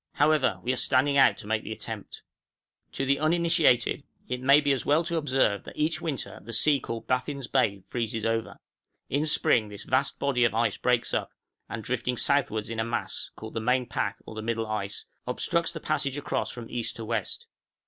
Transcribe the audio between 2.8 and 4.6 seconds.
BAY.} To the uninitiated it may